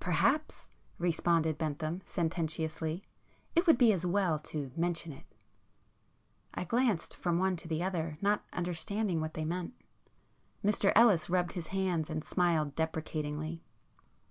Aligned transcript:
"Perhaps," 0.00 0.68
responded 0.98 1.56
Bentham 1.56 2.02
sententiously—"it 2.04 3.66
would 3.66 3.78
be 3.78 3.90
as 3.94 4.04
well 4.04 4.38
to 4.40 4.70
mention 4.76 5.12
it." 5.12 5.24
I 6.52 6.64
glanced 6.64 7.16
from 7.16 7.38
one 7.38 7.56
to 7.56 7.68
the 7.68 7.82
other, 7.82 8.18
not 8.20 8.44
understanding 8.52 9.22
what 9.22 9.32
they 9.32 9.46
meant. 9.46 9.72
Mr 10.62 10.92
Ellis 10.94 11.30
rubbed 11.30 11.52
his 11.54 11.68
hands 11.68 12.10
and 12.10 12.22
smiled 12.22 12.74
deprecatingly. 12.74 13.62